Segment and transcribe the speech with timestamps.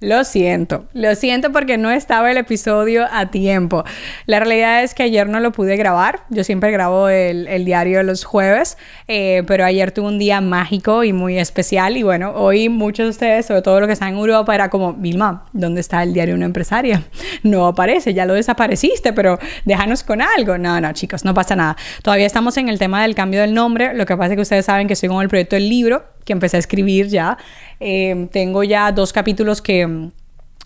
[0.00, 3.82] Lo siento, lo siento porque no estaba el episodio a tiempo.
[4.26, 6.20] La realidad es que ayer no lo pude grabar.
[6.30, 8.78] Yo siempre grabo el, diario los jueves,
[9.08, 11.96] eh, pero ayer tuve un día mágico y muy especial.
[11.96, 14.92] Y bueno, hoy muchos de ustedes, sobre todo los que están en Europa, era como,
[14.92, 17.02] Vilma, ¿dónde está el diario de una empresaria?
[17.42, 20.58] No aparece, ya lo desapareciste, pero déjanos con algo.
[20.58, 21.76] No, no, chicos, no pasa nada.
[22.02, 23.94] Todavía estamos en el tema del cambio del nombre.
[23.94, 26.34] Lo que pasa es que ustedes saben que estoy con el proyecto del libro que
[26.34, 27.38] empecé a escribir ya.
[27.80, 30.12] Eh, tengo ya dos capítulos que mm,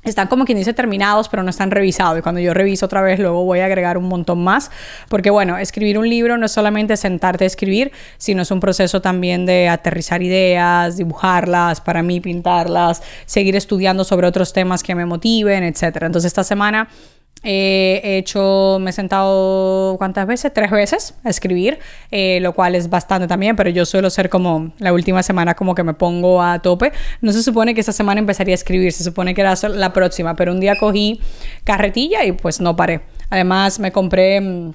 [0.02, 2.18] están como quien dice terminados, pero no están revisados.
[2.18, 4.72] Y cuando yo reviso otra vez, luego voy a agregar un montón más.
[5.08, 9.00] Porque bueno, escribir un libro no es solamente sentarte a escribir, sino es un proceso
[9.00, 15.06] también de aterrizar ideas, dibujarlas, para mí pintarlas, seguir estudiando sobre otros temas que me
[15.06, 16.02] motiven, etc.
[16.02, 16.88] Entonces esta semana
[17.42, 21.78] he hecho, me he sentado cuántas veces, tres veces a escribir,
[22.10, 25.74] eh, lo cual es bastante también, pero yo suelo ser como la última semana como
[25.74, 26.92] que me pongo a tope.
[27.20, 30.36] No se supone que esta semana empezaría a escribir, se supone que era la próxima,
[30.36, 31.20] pero un día cogí
[31.64, 33.02] carretilla y pues no paré.
[33.30, 34.72] Además me compré mm,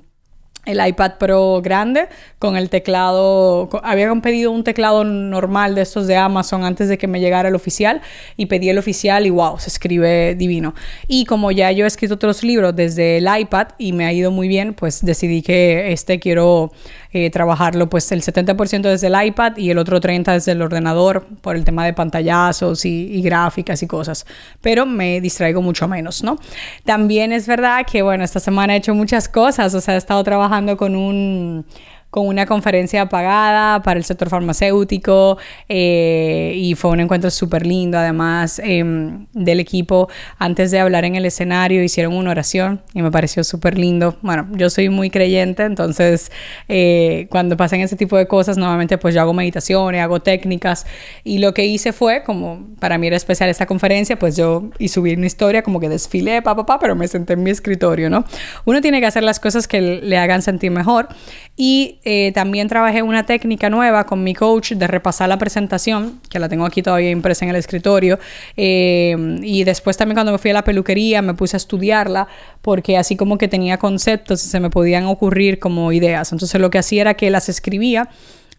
[0.65, 2.07] el iPad Pro grande
[2.39, 3.69] con el teclado.
[3.83, 7.55] Habían pedido un teclado normal de estos de Amazon antes de que me llegara el
[7.55, 8.01] oficial
[8.35, 10.75] y pedí el oficial y wow, se escribe divino.
[11.07, 14.29] Y como ya yo he escrito otros libros desde el iPad y me ha ido
[14.29, 16.71] muy bien, pues decidí que este quiero
[17.13, 21.25] eh, trabajarlo pues el 70% desde el iPad y el otro 30% desde el ordenador
[21.41, 24.25] por el tema de pantallazos y, y gráficas y cosas.
[24.61, 26.37] Pero me distraigo mucho menos, ¿no?
[26.83, 30.23] También es verdad que, bueno, esta semana he hecho muchas cosas, o sea, he estado
[30.23, 31.65] trabajando con un
[32.09, 37.97] con una conferencia pagada para el sector farmacéutico eh, y fue un encuentro súper lindo.
[37.97, 43.11] Además em, del equipo, antes de hablar en el escenario, hicieron una oración y me
[43.11, 44.17] pareció súper lindo.
[44.21, 46.31] Bueno, yo soy muy creyente, entonces
[46.69, 50.85] eh, cuando pasan ese tipo de cosas, normalmente pues yo hago meditaciones, hago técnicas
[51.23, 54.87] y lo que hice fue, como para mí era especial esta conferencia, pues yo y
[54.87, 58.23] subí una historia como que desfilé, papá, pa, pero me senté en mi escritorio, ¿no?
[58.65, 61.09] Uno tiene que hacer las cosas que le hagan sentir mejor
[61.55, 66.39] y eh, también trabajé una técnica nueva con mi coach de repasar la presentación, que
[66.39, 68.17] la tengo aquí todavía impresa en el escritorio.
[68.55, 72.29] Eh, y después también cuando me fui a la peluquería me puse a estudiarla
[72.61, 76.31] porque así como que tenía conceptos y se me podían ocurrir como ideas.
[76.31, 78.07] Entonces lo que hacía era que las escribía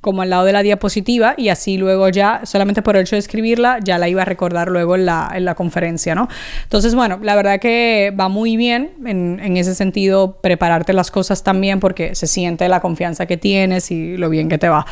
[0.00, 3.20] como al lado de la diapositiva y así luego ya, solamente por el hecho de
[3.20, 6.28] escribirla, ya la iba a recordar luego en la, en la conferencia, ¿no?
[6.62, 11.42] Entonces, bueno, la verdad que va muy bien en, en, ese sentido prepararte las cosas
[11.42, 14.86] también porque se siente la confianza que tienes y lo bien que te va.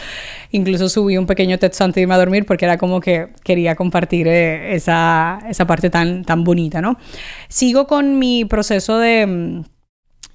[0.50, 3.76] Incluso subí un pequeño texto antes de irme a dormir porque era como que quería
[3.76, 6.98] compartir eh, esa, esa parte tan, tan bonita, ¿no?
[7.48, 9.75] Sigo con mi proceso de mm,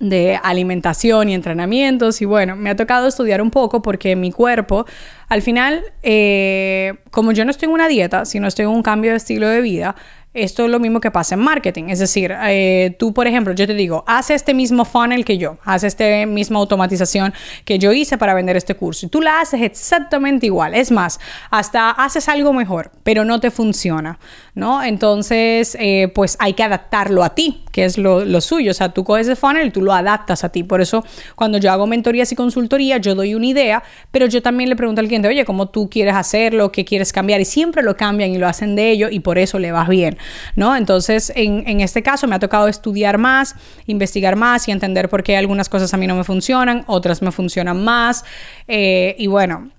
[0.02, 4.86] de alimentación y entrenamientos y bueno, me ha tocado estudiar un poco porque mi cuerpo,
[5.30, 9.12] al final, eh, como yo no estoy en una dieta, sino estoy en un cambio
[9.12, 9.96] de estilo de vida,
[10.34, 11.86] esto es lo mismo que pasa en marketing.
[11.90, 15.58] Es decir, eh, tú, por ejemplo, yo te digo, haz este mismo funnel que yo,
[15.66, 17.34] haz esta misma automatización
[17.66, 19.06] que yo hice para vender este curso.
[19.06, 20.74] Y tú la haces exactamente igual.
[20.74, 21.20] Es más,
[21.50, 24.20] hasta haces algo mejor, pero no te funciona,
[24.56, 24.82] ¿no?
[24.84, 28.72] Entonces, eh, pues hay que adaptarlo a ti, que es lo, suyo.
[28.72, 30.64] O sea, tú coges ese funnel y tú lo adaptas a ti.
[30.64, 31.04] Por eso,
[31.36, 35.02] cuando yo hago mentorías y consultoría, yo doy una idea, pero yo también le pregunto
[35.02, 36.72] al cliente, oye, ¿cómo tú quieres hacerlo?
[36.72, 37.42] ¿Qué quieres cambiar?
[37.42, 40.18] Y siempre lo cambian y lo hacen de ello y por eso le vas bien.
[40.56, 40.76] ¿no?
[40.76, 43.56] Entonces, en, este caso me ha tocado estudiar más,
[43.88, 47.32] investigar más y entender por qué algunas cosas a mí no me funcionan, otras me
[47.32, 48.24] funcionan más.
[48.68, 49.70] Eh, y bueno,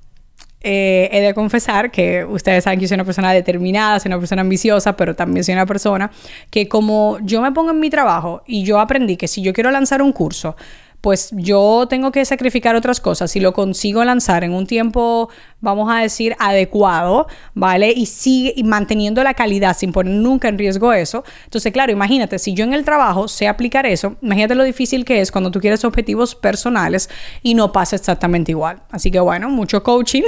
[0.62, 4.42] eh, he de confesar que ustedes saben que soy una persona determinada, soy una persona
[4.42, 6.10] ambiciosa, pero también soy una persona
[6.50, 9.70] que como yo me pongo en mi trabajo y yo aprendí que si yo quiero
[9.70, 10.56] lanzar un curso,
[11.02, 13.30] pues yo tengo que sacrificar otras cosas.
[13.30, 15.28] Si lo consigo lanzar en un tiempo,
[15.60, 17.92] vamos a decir, adecuado, ¿vale?
[17.94, 21.24] Y sigue manteniendo la calidad sin poner nunca en riesgo eso.
[21.44, 25.20] Entonces, claro, imagínate, si yo en el trabajo sé aplicar eso, imagínate lo difícil que
[25.20, 27.10] es cuando tú quieres objetivos personales
[27.42, 28.82] y no pasa exactamente igual.
[28.90, 30.22] Así que bueno, mucho coaching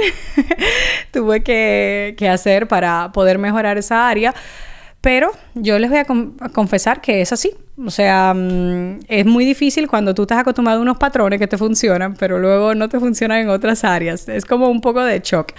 [1.11, 4.35] tuve que, que hacer para poder mejorar esa área.
[5.05, 7.51] Pero yo les voy a, confesar que es así.
[7.77, 11.57] O sea, mm, es muy difícil cuando tú estás acostumbrado a unos patrones que te
[11.57, 14.29] funcionan, pero luego no te funcionan en otras áreas.
[14.29, 15.51] Es como un poco de shock.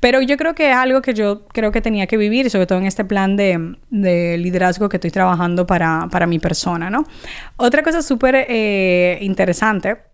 [0.00, 2.78] Pero yo creo que es algo que yo creo que tenía que vivir, sobre todo
[2.78, 7.04] en este plan de, liderazgo que estoy trabajando para, mi persona, ¿no?
[7.56, 10.09] Otra cosa súper eh, interesante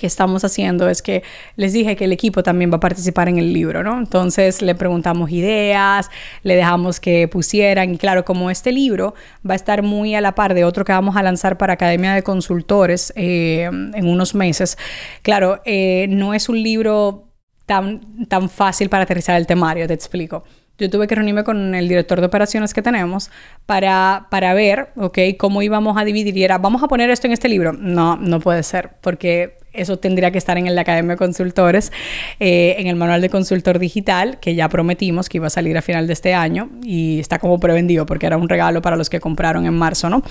[0.00, 1.22] que estamos haciendo es que
[1.56, 3.98] les dije que el equipo también va a participar en el libro, ¿no?
[3.98, 6.10] Entonces le preguntamos ideas,
[6.42, 9.14] le dejamos que pusieran y claro, como este libro
[9.48, 12.14] va a estar muy a la par de otro que vamos a lanzar para Academia
[12.14, 14.78] de Consultores eh, en unos meses,
[15.22, 17.28] claro, eh, no es un libro
[17.66, 20.44] tan, tan fácil para aterrizar el temario, te explico
[20.80, 23.30] yo tuve que reunirme con el director de operaciones que tenemos
[23.66, 25.18] para, para ver, ¿ok?
[25.38, 26.34] Cómo íbamos a dividir.
[26.38, 27.74] Y era, vamos a poner esto en este libro.
[27.74, 31.92] No, no puede ser, porque eso tendría que estar en la Academia de Consultores,
[32.38, 35.82] eh, en el manual de consultor digital, que ya prometimos que iba a salir a
[35.82, 39.20] final de este año y está como prevendido porque era un regalo para los que
[39.20, 40.22] compraron en marzo, ¿no?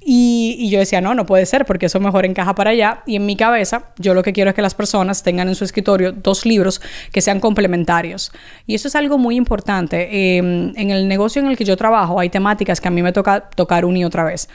[0.00, 3.02] Y, yo decía, no, no puede ser porque eso mejor encaja para allá.
[3.06, 5.64] Y en mi cabeza, yo lo que quiero es que las personas tengan en su
[5.64, 6.80] escritorio dos libros
[7.12, 8.32] que sean complementarios.
[8.66, 10.08] Y eso es algo muy importante.
[10.10, 13.12] Eh, en el negocio en el que yo trabajo hay temáticas que a mí me
[13.12, 14.48] toca tocar una y otra vez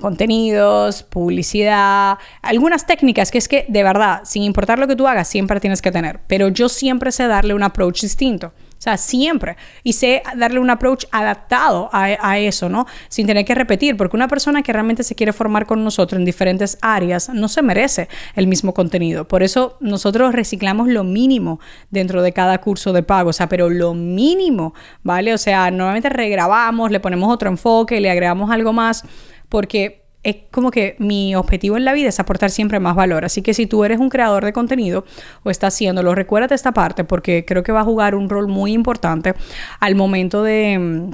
[0.00, 5.28] contenidos, publicidad, algunas técnicas que es que de verdad, sin importar lo que tú hagas,
[5.28, 6.20] siempre tienes que tener.
[6.26, 8.52] Pero yo siempre sé darle un approach distinto.
[8.82, 9.56] O sea, siempre.
[9.84, 12.84] Y sé darle un approach adaptado a, eso, ¿no?
[13.08, 16.24] Sin tener que repetir, porque una persona que realmente se quiere formar con nosotros en
[16.24, 19.28] diferentes áreas no se merece el mismo contenido.
[19.28, 23.70] Por eso nosotros reciclamos lo mínimo dentro de cada curso de pago, o sea, pero
[23.70, 24.74] lo mínimo,
[25.04, 25.32] ¿vale?
[25.32, 29.04] O sea, normalmente regrabamos, le ponemos otro enfoque, le agregamos algo más
[29.52, 33.26] porque es como que mi objetivo en la vida es aportar siempre más valor.
[33.26, 35.04] Así que si tú eres un creador de contenido
[35.42, 38.72] o estás haciéndolo, recuérdate esta parte porque creo que va a jugar un rol muy
[38.72, 39.34] importante
[39.78, 41.10] al momento de mm,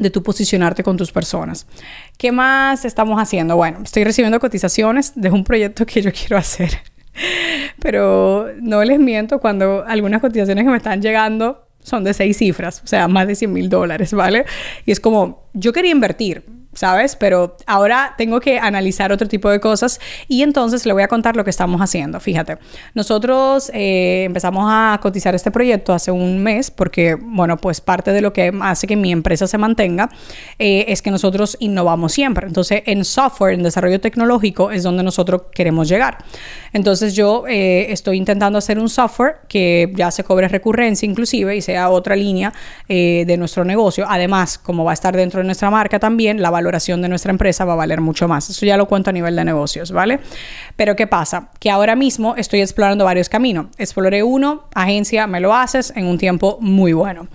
[0.00, 1.68] de tu posicionarte con tus personas.
[2.16, 3.54] ¿Qué más estamos haciendo?
[3.54, 6.80] Bueno, estoy recibiendo cotizaciones de un proyecto que yo quiero hacer.
[7.80, 12.82] Pero no les miento, cuando algunas cotizaciones que me están llegando son de seis cifras,
[12.82, 14.46] o sea, más de 100 mil dólares, ¿vale?
[14.84, 16.44] Y es como, yo quería invertir,
[16.78, 17.16] ¿sabes?
[17.16, 21.34] Pero ahora tengo que analizar otro tipo de cosas y entonces le voy a contar
[21.34, 22.20] lo que estamos haciendo.
[22.20, 22.58] Fíjate,
[22.94, 28.20] nosotros eh, empezamos a cotizar este proyecto hace un mes porque, bueno, pues parte de
[28.20, 30.08] lo que hace que mi empresa se mantenga
[30.60, 32.46] eh, es que nosotros innovamos siempre.
[32.46, 36.18] Entonces, en software, en desarrollo tecnológico, es donde nosotros queremos llegar.
[36.72, 41.60] Entonces, yo eh, estoy intentando hacer un software que ya se cobre recurrencia inclusive y
[41.60, 42.52] sea otra línea
[42.88, 44.06] de nuestro negocio.
[44.08, 47.64] Además, como va a estar dentro de nuestra marca también, la valoración de nuestra empresa
[47.64, 48.48] va a valer mucho más.
[48.50, 50.20] Eso ya lo cuento a nivel de negocios, ¿vale?
[50.76, 51.50] Pero ¿qué pasa?
[51.58, 53.66] Que ahora mismo estoy explorando varios caminos.
[53.78, 57.28] Exploré uno, agencia, me lo haces en un tiempo muy bueno.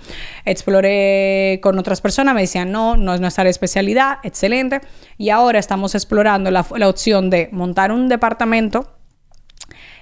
[0.45, 4.81] Exploré con otras personas, me decían, no, no es nuestra especialidad, excelente.
[5.17, 8.93] Y ahora estamos explorando la, la opción de montar un departamento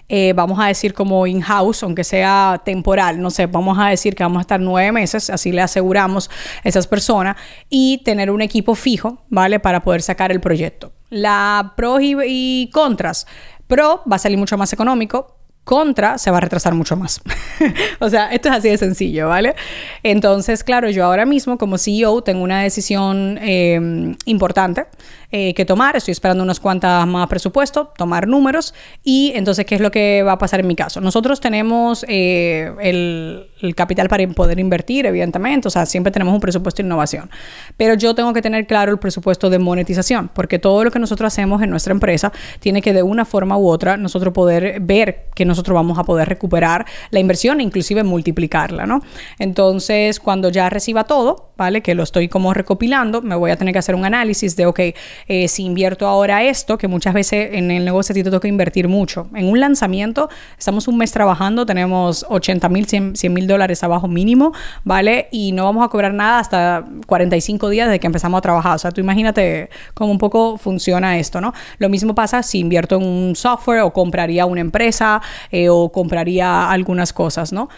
[0.09, 4.23] eh, vamos a decir como in-house, aunque sea temporal, no sé, vamos a decir que
[4.23, 6.29] vamos a estar nueve meses, así le aseguramos
[6.63, 7.37] a esas personas,
[7.69, 9.59] y tener un equipo fijo, ¿vale?
[9.59, 10.91] Para poder sacar el proyecto.
[11.09, 13.27] La pros y contras.
[13.67, 17.21] Pro va a salir mucho más económico, contra se va a retrasar mucho más.
[17.99, 19.55] o sea, esto es así de sencillo, ¿vale?
[20.03, 24.87] Entonces, claro, yo ahora mismo como CEO tengo una decisión eh, importante
[25.31, 25.95] eh, que tomar.
[25.95, 28.73] Estoy esperando unas cuantas más presupuesto, tomar números
[29.03, 31.01] y entonces, ¿qué es lo que va a pasar en mi caso?
[31.01, 36.39] Nosotros tenemos eh, el, el, capital para poder invertir, evidentemente, o sea, siempre tenemos un
[36.39, 37.29] presupuesto de innovación,
[37.77, 41.27] pero yo tengo que tener claro el presupuesto de monetización, porque todo lo que nosotros
[41.27, 45.45] hacemos en nuestra empresa tiene que de una forma u otra nosotros poder ver que
[45.45, 49.01] nosotros vamos a poder recuperar la inversión e inclusive multiplicarla, ¿no?
[49.39, 51.81] Entonces, cuando ya reciba todo, ¿vale?
[51.81, 54.79] Que lo estoy como recopilando, me voy a tener que hacer un análisis de, ok,
[55.27, 59.27] eh, si invierto ahora esto, que muchas veces en el negocio te toca invertir mucho.
[59.35, 64.53] En un lanzamiento, estamos un mes trabajando, tenemos 80 mil, 100 mil dólares abajo mínimo,
[64.83, 65.27] ¿vale?
[65.31, 68.75] Y no vamos a cobrar nada hasta 45 días de que empezamos a trabajar.
[68.75, 71.53] O sea, tú imagínate cómo un poco funciona esto, ¿no?
[71.77, 76.69] Lo mismo pasa si invierto en un software o compraría una empresa eh, o compraría
[76.69, 77.69] algunas cosas, ¿no?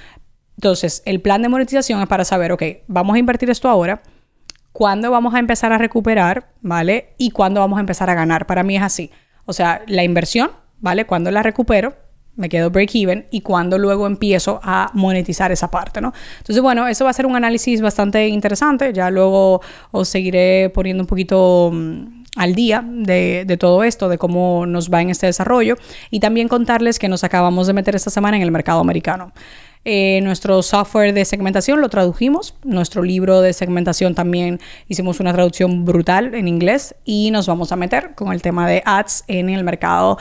[0.57, 4.01] Entonces, el plan de monetización es para saber, ok, vamos a invertir esto ahora,
[4.73, 7.13] cuándo vamos a empezar a recuperar, ¿vale?
[7.17, 8.45] Y cuándo vamos a empezar a ganar.
[8.45, 9.11] Para mí es así.
[9.45, 10.51] O sea, la inversión,
[10.81, 11.05] ¿vale?
[11.05, 11.93] Cuando la recupero,
[12.35, 16.11] me quedo break even y cuando luego empiezo a monetizar esa parte, ¿no?
[16.39, 18.91] Entonces, bueno, eso va a ser un análisis bastante interesante.
[18.91, 19.61] Ya luego
[19.91, 24.91] os seguiré poniendo un poquito mm, al día de, de, todo esto, de cómo nos
[24.91, 25.75] va en este desarrollo
[26.09, 29.33] y también contarles que nos acabamos de meter esta semana en el mercado americano.
[29.85, 32.55] Eh, nuestro software de segmentación lo tradujimos.
[32.63, 37.75] Nuestro libro de segmentación también hicimos una traducción brutal en inglés y nos vamos a
[37.75, 40.17] meter con el tema de ads en el mercado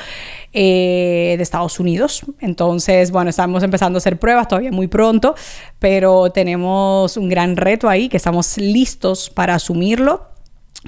[0.53, 2.25] eh, de Estados Unidos.
[2.41, 5.37] Entonces, bueno, estamos empezando a hacer pruebas todavía muy pronto,
[5.79, 10.32] pero tenemos un gran reto ahí que estamos listos para asumirlo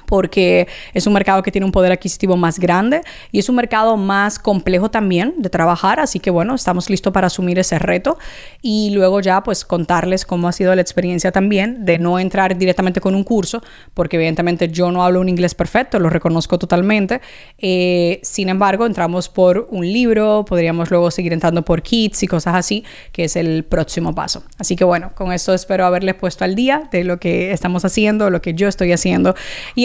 [0.05, 3.97] porque es un mercado que tiene un poder adquisitivo más grande y es un mercado
[3.97, 8.17] más complejo también de trabajar, así que bueno, estamos listos para asumir ese reto
[8.61, 13.01] y luego ya pues contarles cómo ha sido la experiencia también de no entrar directamente
[13.01, 13.61] con un curso,
[13.93, 17.21] porque evidentemente yo no hablo un inglés perfecto, lo reconozco totalmente,
[17.57, 22.55] eh, sin embargo entramos por un libro, podríamos luego seguir entrando por kits y cosas
[22.55, 24.43] así, que es el próximo paso.
[24.57, 28.29] Así que bueno, con esto espero haberles puesto al día de lo que estamos haciendo,
[28.29, 29.35] lo que yo estoy haciendo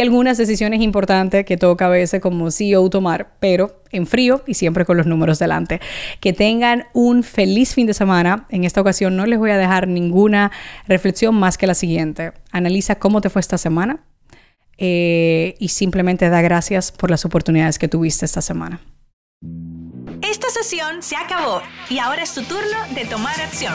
[0.00, 4.54] y algunas decisiones importantes que toca a veces como CEO tomar, pero en frío y
[4.54, 5.78] siempre con los números delante.
[6.20, 8.46] Que tengan un feliz fin de semana.
[8.48, 10.52] En esta ocasión no les voy a dejar ninguna
[10.88, 12.32] reflexión más que la siguiente.
[12.50, 14.00] Analiza cómo te fue esta semana
[14.78, 18.80] eh, y simplemente da gracias por las oportunidades que tuviste esta semana.
[20.22, 23.74] Esta sesión se acabó y ahora es tu turno de tomar acción.